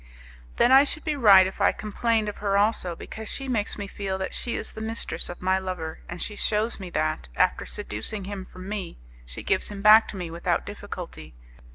"Then 0.55 0.71
I 0.71 0.83
should 0.83 1.03
be 1.03 1.15
right 1.15 1.45
if 1.45 1.61
I 1.61 1.71
complained 1.71 2.27
of 2.27 2.37
her 2.37 2.57
also, 2.57 2.95
because 2.95 3.29
she 3.29 3.47
makes 3.47 3.77
me 3.77 3.85
feel 3.85 4.17
that 4.17 4.33
she 4.33 4.55
is 4.55 4.71
the 4.71 4.81
mistress 4.81 5.29
of 5.29 5.43
my 5.43 5.59
lover, 5.59 5.99
and 6.09 6.19
she 6.19 6.35
shews 6.35 6.79
me 6.79 6.89
that, 6.89 7.27
after 7.35 7.67
seducing 7.67 8.23
him 8.23 8.43
from 8.43 8.67
me, 8.67 8.97
she 9.27 9.43
gives 9.43 9.67
him 9.69 9.83
back 9.83 10.07
to 10.07 10.17
me 10.17 10.31
without 10.31 10.65
difficulty. 10.65 11.35